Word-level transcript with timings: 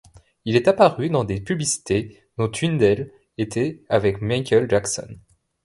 Il 0.45 0.55
est 0.55 0.67
apparu 0.67 1.11
dans 1.11 1.23
des 1.25 1.39
publicités 1.41 2.23
dont 2.39 2.49
une 2.51 2.79
d'elles 2.79 3.11
était 3.37 3.83
avec 3.87 4.19
Michael 4.19 4.67
Jackson. 4.67 5.19